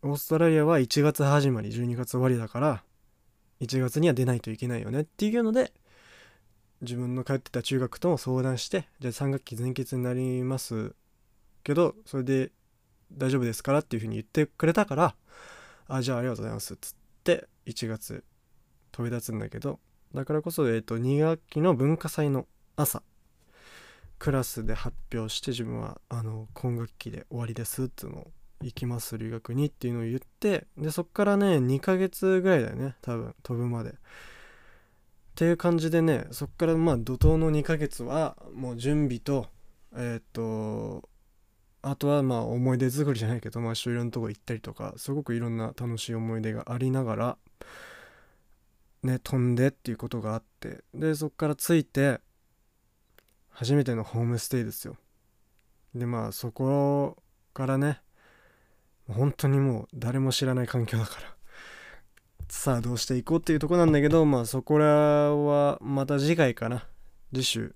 [0.02, 2.84] オーストラリアは1月始まり12月終わりだから
[3.60, 5.74] 1月には出ないといけないよねっていうので
[6.82, 10.96] 自分の通ってた中学とも相談してじゃあ3学期全欠になります
[11.64, 12.52] けどそれで
[13.12, 15.16] 大丈夫ですからっていうふうに言ってくれたから
[15.88, 18.24] あじゃあありがとうございますっつって1月
[18.92, 19.80] 飛び立つんだけど
[20.14, 23.04] だからこそ、えー、と2学期の文化祭の朝
[24.18, 33.96] クラスで発表して自分はあの今学期で終わりですっていうのを行きます留学にっていうのを言ってでそっからね2ヶ月ぐらいだよね多分飛ぶまで。
[35.40, 39.48] っていう感じでねそっからまあ怒涛の2ヶ月はもう準備と
[39.96, 41.08] えっ、と
[41.82, 47.38] あとはまあ思い出作りじゃないけどまあいろんなとこ行ったりとかすごくいろんな楽しい思い出がありながら
[49.02, 52.20] ね飛んでっていうことがあってでそっから着いて
[53.50, 54.98] 初めてのホームステイですよ。
[55.96, 57.16] でまあそこ
[57.54, 58.02] からね
[59.08, 61.39] 本当にもう誰も知らない環境だから。
[62.50, 66.88] さあどうしていこうっていうとこなんだけどまあそこらはまた次回かな
[67.32, 67.76] 次週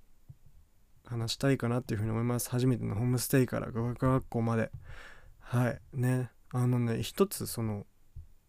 [1.05, 2.49] 話したいかなっていうふうに思います。
[2.49, 4.71] 初めてのホームステイから語学学校まで。
[5.39, 5.79] はい。
[5.93, 6.31] ね。
[6.51, 7.85] あのね一つその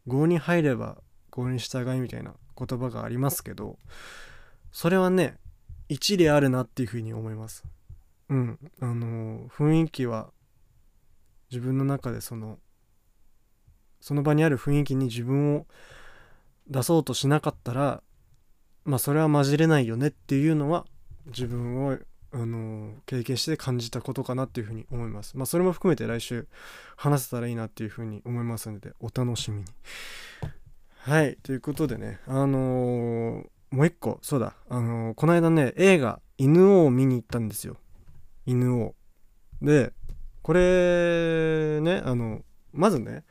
[0.06, 0.96] 郷に入れば
[1.30, 3.78] 郷に従いみたいな言葉がありますけど
[4.72, 5.38] それはね
[5.88, 7.64] 一理あるなっていうふうに思います。
[8.30, 8.58] うん。
[8.80, 10.30] あの雰囲気は
[11.50, 12.58] 自分の中でその
[14.00, 15.66] その場にある雰囲気に自分を
[16.68, 18.02] 出そうとしなかったら
[18.84, 20.86] まあそれは混じれないよねっていうのは
[21.26, 21.98] 自分を
[22.32, 25.36] あの経験して感じたことかなっていうふうに思います。
[25.36, 26.48] まあそれも含めて来週
[26.96, 29.64] 話せたらいいなっていうふうに思いますのでお楽しみに。
[30.98, 31.36] はい。
[31.42, 34.18] ということでねあのーもう一個。
[34.22, 34.54] そうだ。
[34.68, 37.76] あのーこの間ね映画「犬王」を見に行ったんですよ。
[38.46, 38.94] 犬王。
[39.62, 39.92] で
[40.42, 43.24] これねあのまずね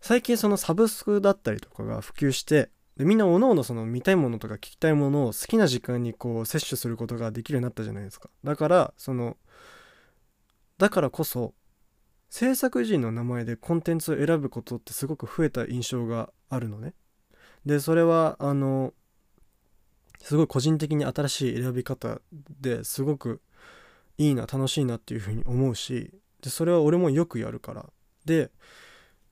[0.00, 8.28] 最近そのサブスクだったりとかが普及してでみんなおのおのその見たいものとか聞きたいものを好きな時間にこう摂取することができるようになったじゃないですか。
[8.42, 9.36] だからその
[10.78, 11.54] だからこそ
[12.28, 16.94] 制作人の名前でコンテンツを選ぶことってすごく増えた印象があるのね。
[17.64, 18.92] でそれはあの
[20.20, 22.20] すごい個人的に新しい選び方
[22.60, 23.40] ですごく
[24.16, 27.86] いいな楽しいなっていうふうに思うしでそれは俺もよくやるから。
[28.24, 28.50] で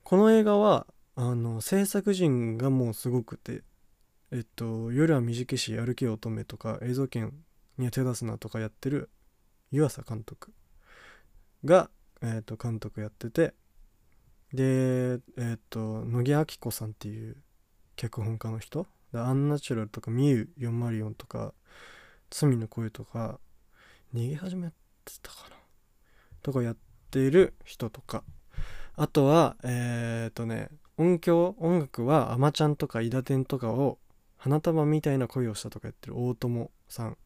[0.06, 3.64] この映画はあの制作陣がもうすごくて
[4.30, 7.34] えっと「夜は短しやる気乙女」とか映像権
[7.76, 9.10] には手出すなとかやってる
[9.72, 10.52] 湯浅監督
[11.64, 11.90] が、
[12.22, 13.52] えっと監督やってて
[14.52, 17.36] でえっと乃木明子さんっていう
[17.96, 21.52] 脚本家の人アンナチュラルとかミユ404とか
[22.30, 23.40] 罪の声とか
[24.14, 24.74] 逃げ始めて
[25.20, 25.56] たかな
[26.44, 26.76] とかやっ
[27.10, 28.22] てる人とか
[28.96, 33.98] あとはえっ、とね音響音楽はあまちゃんとか伊田天とかを
[34.36, 37.16] 花束みたいな恋をしたとかやってる大友さん。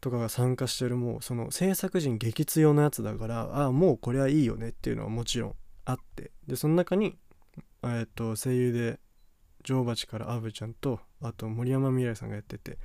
[0.00, 5.54] とかが参加してるもうその制作陣激強のやつだからああもうこれはいいよねっていうのはもちろん
[5.84, 6.30] あって。
[6.46, 7.16] でその中に
[7.82, 8.98] えっ、と声優で
[9.62, 12.78] 女王蜂からアブちゃんとあと森山未来さんがやってて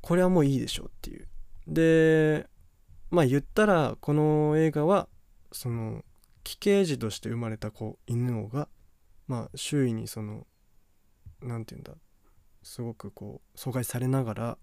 [0.00, 1.28] これはもういいでしょうっていう。
[1.66, 2.48] で
[3.10, 5.08] まあ言ったらこの映画は
[5.52, 6.04] その
[6.48, 8.68] 奇形児として生まれた子犬王が
[9.26, 10.46] まあ周囲にその
[11.42, 11.92] 何て言うんだ
[12.62, 14.58] すごくこう阻害されながら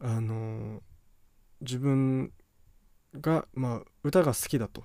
[0.00, 0.80] あのー
[1.62, 2.32] 自分
[3.14, 4.82] がまあ歌が好きだと。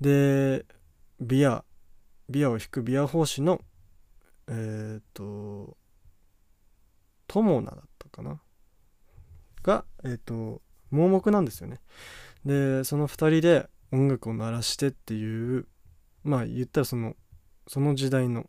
[0.00, 0.64] で
[1.20, 1.64] ビア
[2.28, 3.60] ビアを弾くビア法師の
[4.48, 5.76] えっ、と
[7.28, 8.40] 友名だったかな？
[9.62, 11.78] がえっ、と盲目なんですよね。
[12.44, 15.66] でその2人で音楽を鳴らしてっていう
[16.22, 17.16] まあ言ったらその
[17.66, 18.48] その時代の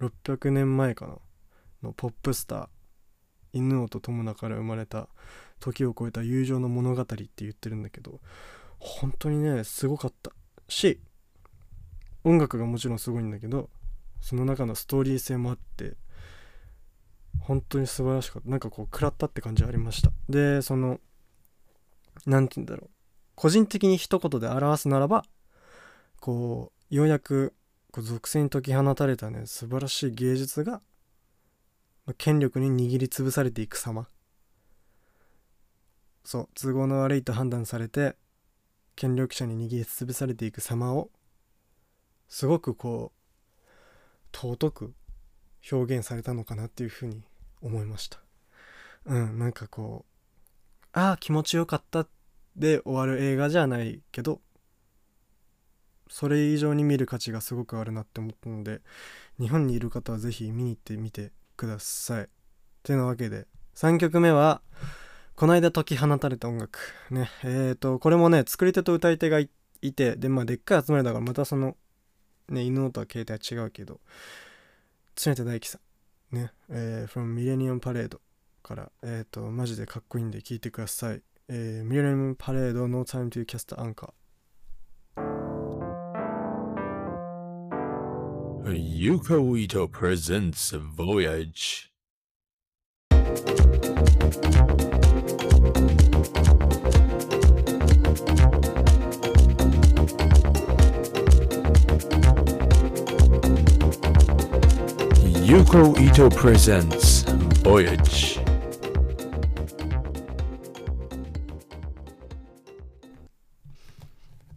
[0.00, 1.16] 600年前かな
[1.82, 2.68] のポップスター
[3.52, 5.08] 犬王と友名から生まれた
[5.60, 8.20] 時を超えた友情の物語って言ってるんだけど
[8.78, 10.32] 本当にねすごかった
[10.68, 11.00] し
[12.24, 13.70] 音楽がもちろんすごいんだけど
[14.20, 15.94] その中のストーリー性もあって
[17.40, 18.48] 本当に素晴らしかった。
[18.48, 20.12] なんかこう食らったって感じありました。
[20.28, 21.00] でその
[22.24, 22.90] 何て言うんだろう。
[23.42, 25.24] 個人的に一言で表すならば
[26.20, 27.54] こうようやく
[27.90, 30.80] こう属性に解き放たれたね素晴らしい芸術が
[32.18, 34.06] 権力に握りつぶされていく様。
[36.22, 38.14] そう都合の悪いと判断されて
[38.94, 41.10] 権力者に握りつぶされていく様を
[42.28, 43.10] すごくこ
[44.32, 44.94] う尊く
[45.72, 47.24] 表現されたのかなっていうふうに
[47.60, 48.20] 思いました。
[49.06, 52.06] うんなんかこうああ気持ちよかった
[52.56, 54.40] で終わる映画じゃないけど
[56.08, 58.82] それ以上に見る価値がすごくあるなって思ったので
[59.40, 62.28] 日本にいる方は是非見に行ってみてください。
[62.82, 63.46] てなわけで
[63.76, 64.60] 3曲目は
[65.34, 66.78] この間解き放たれた音楽。
[67.10, 69.48] ねえーとこれもね作り手と歌い手がい
[69.94, 71.76] てでまあでっかい集まりだからまたその
[72.50, 74.00] ね犬のとは形態は違うけど
[75.16, 75.78] 常田大樹さ
[76.32, 76.36] ん。
[76.36, 78.18] ねえー、from Millennium Parade
[78.62, 81.22] からえっ、ー、とマジでかっこいいんで聴いてください。
[81.48, 84.12] えー、Millennium Parade No Time to Cast Anchor
[88.70, 91.90] Yuko Ito presents Voyage.
[105.42, 107.22] Yuko Ito presents
[107.62, 108.31] Voyage.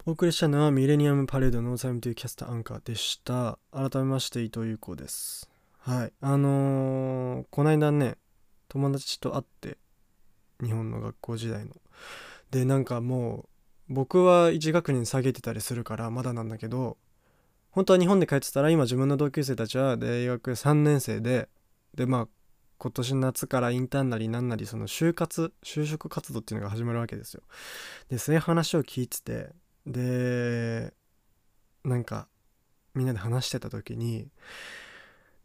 [0.08, 3.58] お送りしたのはミレニアムパレードのサイムというキャスターアンカーでした。
[3.72, 5.50] 改めまして伊藤優子です。
[5.80, 6.14] はい。
[6.22, 8.18] あのー、この間ね
[8.70, 9.80] 友達と会って
[10.64, 11.72] 日本の学校時代の。
[12.52, 13.48] でなんかも
[13.90, 16.98] う僕は1学年下げてたりするからまだなんだけど
[17.72, 21.50] 本当は日本で帰ってたら今自分の同級生たちは大学3年生で
[21.96, 22.28] でまあ
[22.78, 27.42] 今年夏からインターンなりなんなりその就活就職活動っていうのが始まるわけですよ。
[28.10, 29.50] でそういう話を聞いてて
[29.86, 30.94] で
[31.84, 32.28] なんか
[32.94, 34.30] みんなで話してた時に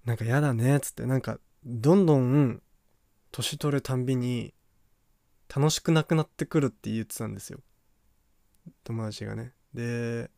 [0.04, 2.62] なんか嫌だねっつってなんかどんどん
[3.32, 4.54] 年取るたんびに
[5.54, 7.60] 楽しくなくなってくるって言ってたんですよ。
[8.84, 9.52] 友達がね。
[9.74, 10.30] で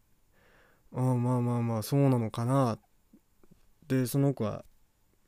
[0.95, 2.79] ああまあまあまあそうなのかな。
[3.89, 4.65] でその子は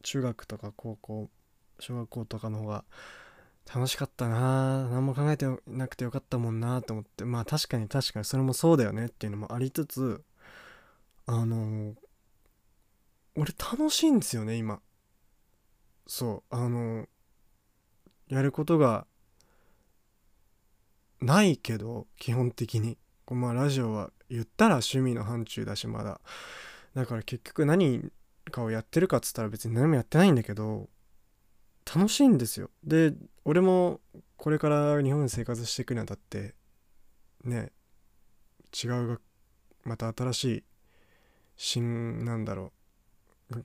[0.03, 1.31] 中学とか高校
[1.81, 2.85] 小学校とかの方が
[3.73, 7.25] 楽しかったな何も考えてなくてよかったもんなと思って。
[7.25, 10.23] まあ確かに確かにそれもそうだよねっていうのもありつつ
[11.27, 11.95] あの
[13.37, 14.81] 俺楽しいんですよね今。
[16.07, 17.07] そうあの
[18.29, 19.07] やることが
[21.21, 22.99] ないけど基本的に。
[23.31, 26.21] まあラジオは言ったら趣味の範疇だしまだ。
[26.95, 28.11] だから結局何
[28.51, 30.89] かをやってるかっつったら別に何もやってないんだけど
[31.93, 32.71] 楽しいんですよ。
[32.83, 33.15] で
[33.45, 34.01] 俺も
[34.37, 36.55] これから日本で生活していくにあたって
[37.45, 37.73] ね
[38.73, 39.19] 違うが
[39.85, 40.65] また新しい
[41.57, 42.73] 新なんだろ
[43.51, 43.65] う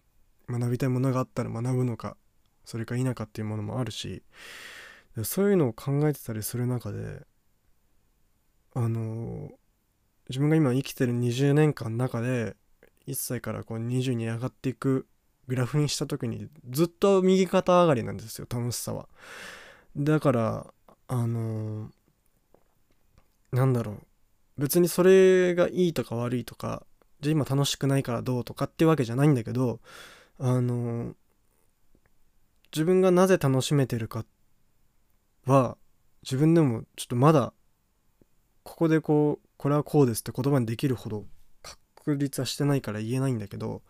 [0.52, 2.18] 学びたいものがあったら学ぶのか
[2.66, 4.24] それか否かっていうものもあるし
[5.24, 7.26] そういうのを考えてたりする中で
[8.76, 9.50] あの
[10.30, 12.56] 自分が今生きてる20年間の中で
[13.08, 15.08] 1歳からこう20に上がっていく
[15.50, 19.10] グラフにした時にずっと右肩上がりなんですよ楽しさは。
[19.98, 20.74] だから
[21.08, 21.90] あのー、
[23.52, 23.98] なんだろう
[24.60, 26.84] 別にそれがいいとか悪いとか
[27.22, 29.80] じゃあ今楽しくないからどうとかってわけじゃないんだけど
[30.38, 31.14] あのー、
[32.72, 34.24] 自分がなぜ楽しめてるか
[35.48, 35.78] は
[36.22, 37.54] 自分でもちょっとまだ
[38.62, 41.26] ここでこうこれはこうですって言葉にできるほど
[41.64, 43.82] 確立はしてないから言えないんだけど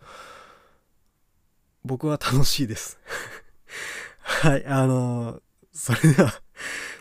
[1.84, 2.98] 僕は楽しいです。
[4.20, 5.40] はいあのー、
[5.72, 6.42] それでは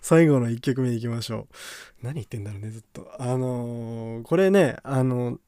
[0.02, 1.48] 最後の1曲目いきましょ
[2.02, 2.06] う。
[2.06, 3.12] 何言ってんだろうねずっと。
[3.20, 5.40] あのー、これねあのー、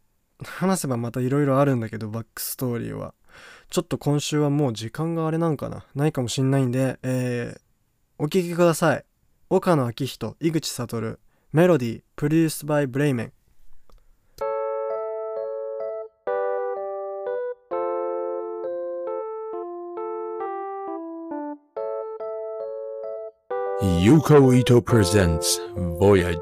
[0.44, 3.14] 話せばまたいろいろあるんだけどバックストーリーは。
[3.70, 5.86] ちょっと今週はもう時間があれなんかな。
[5.96, 7.62] ないかもしんないんでえー、
[8.18, 9.06] お聴きください。
[9.50, 11.20] 岡野昭仁井口悟
[11.52, 13.34] メロディープロデュースバイブレイメン
[24.02, 25.62] Yuko Ito presents
[25.99, 26.39] Voyage.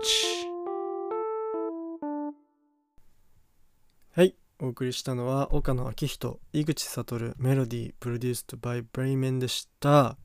[4.16, 10.16] はいお送りしたのは岡野昭仁井口悟メロディープロデュースバイブレイメンでした。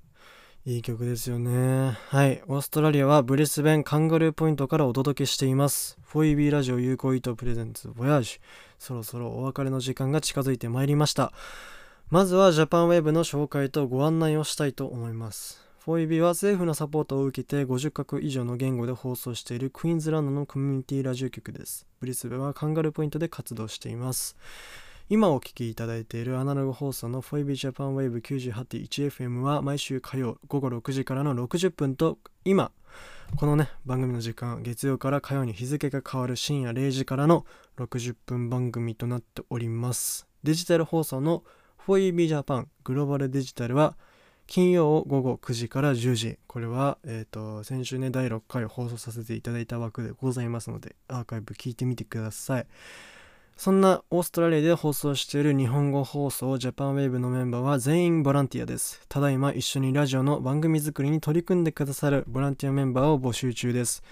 [0.64, 1.99] いい曲ですよね。
[2.07, 5.99] はいオーストラリアはブリスベンカンガルーポイントからお届けしています。
[6.05, 8.39] フォイビーラジオ有効糸プレゼンツボヤージュ。
[8.78, 11.32] そろそろお別れの時間が近づいてまいりました。
[12.11, 15.64] まずはジャパンウェブの紹介とご案内をしたいと思います。
[15.85, 21.87] フォイビは政府のサポートを受けて50カ国以上の言語で放送しているクイーンズランドのコミュニティラジオ局です。
[22.01, 24.35] ブリスベはカンガルーポイントで活動しています。
[25.11, 32.16] 今お聞きいただいているアナログ放送の 4B Japan Wave 98.1FM は毎週火曜午後6時からの60分と
[32.47, 32.72] 今
[33.37, 37.45] このね番組の時間月曜から火曜に日付が変わる深夜0時からの
[37.76, 41.43] 60分番組となっておりますデジタル放送の
[41.87, 43.99] 4EB Japan グローバルデジタルは
[44.47, 52.66] 金曜午後9時から10時これは、えーと、先週ね第6回を放送させていただいた枠でございますのでアーカイブ聞いてみてください
[53.57, 59.01] そんなオーストラリアで放送している日本語放送ジャパンウェーブのメンバーは全員ボランティアです。
[59.09, 64.03] ただいま一緒にラジオの番組作りに取り組んでくださるボランティアメンバーを募集中です。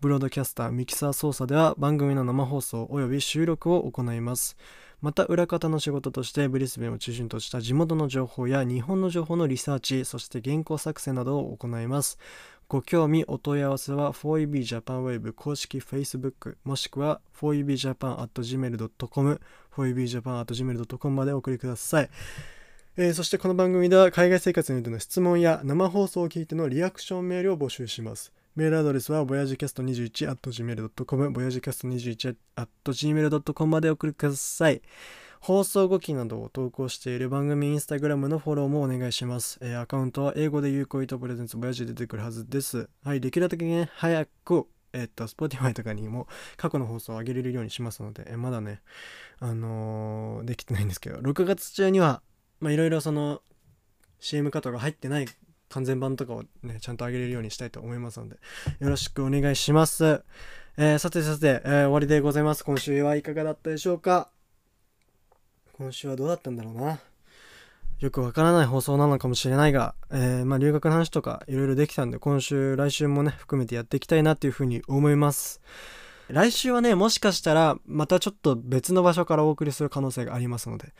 [0.00, 4.56] ブロードキャスター、ミキサー操作では番組の生放送及び収録を行います。
[5.00, 12.18] また裏方の仕事としてブリスベンを中心とした地元の情報や日本の情報のリサーチ、そして原稿作成などを行います。
[12.66, 19.40] ご興味お問い合わせは 4EB Japan Wave 公式 Facebook もしくは 4EBJapan.gmail.com
[19.74, 22.10] 4EBJapan.gmail.com までお送りください。
[22.96, 28.32] えー、そしてこの番組では海外生活においての質問や生放送を聞いてのリアクションメールを募集します。
[28.58, 34.82] メールアドレスは voyagecast21.gmail.com voyagecast21.gmail.com までお送りください。
[35.38, 39.60] 放送後期などを投稿している番組インスタグラムのフォローもお願いします。
[39.62, 42.88] えー、アカウントは英語で有効糸プレゼンツボヤジ出てくるはずです。
[43.04, 48.82] はい、できるだけね、早く、えー、っと、Spotify とかにも過去の放送を上げれるようにしますので、えー、まだね、
[49.38, 52.22] あの、できてないんですけど、6月中には、
[52.58, 53.40] まあ、いろいろその、
[54.18, 55.26] CM カットが入ってない
[55.68, 58.36] 完全版とかをね、ちゃんと上げれるようにしたいと思いますので、
[58.80, 60.22] よろしくお願いします。
[60.76, 62.64] えー、さてさて、えー、終わりでございます。
[62.64, 64.30] 今週はいかがだったでしょうか？
[65.72, 67.00] 今週はどうだったんだろうな？
[67.98, 75.60] よくわからない放送なのかもしれないが、えー、まあ、留学の話とかいろいろできたんで、今週、来週もね、含めてやっていきたいなっていうふうに思います。
[76.28, 80.92] 来週はね、もしかしたら、またちょっと別の場所からお送りする可能性がありますので、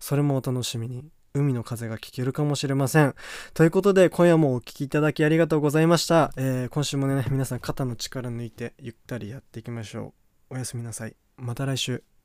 [0.00, 1.04] それもお楽しみに。
[1.38, 3.14] 海の風が聞けるかもしれません。
[3.54, 6.32] ということで、今夜もお聴きいただきありがとうございました。
[6.36, 10.14] えー、今週もね、皆さん肩の力抜いて、ゆったりやっていきましょ
[10.50, 10.54] う。
[10.54, 11.16] おやすみなさい。
[11.36, 12.17] また来週。